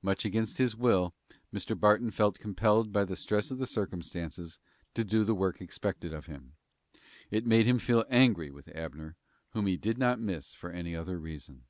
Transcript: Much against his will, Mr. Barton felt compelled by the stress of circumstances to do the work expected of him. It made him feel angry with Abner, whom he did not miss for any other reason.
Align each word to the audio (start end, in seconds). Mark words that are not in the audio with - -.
Much 0.00 0.24
against 0.24 0.58
his 0.58 0.76
will, 0.76 1.12
Mr. 1.52 1.76
Barton 1.76 2.12
felt 2.12 2.38
compelled 2.38 2.92
by 2.92 3.04
the 3.04 3.16
stress 3.16 3.50
of 3.50 3.68
circumstances 3.68 4.60
to 4.94 5.02
do 5.02 5.24
the 5.24 5.34
work 5.34 5.60
expected 5.60 6.12
of 6.12 6.26
him. 6.26 6.52
It 7.32 7.46
made 7.46 7.66
him 7.66 7.80
feel 7.80 8.04
angry 8.08 8.52
with 8.52 8.68
Abner, 8.68 9.16
whom 9.54 9.66
he 9.66 9.76
did 9.76 9.98
not 9.98 10.20
miss 10.20 10.54
for 10.54 10.70
any 10.70 10.94
other 10.94 11.18
reason. 11.18 11.64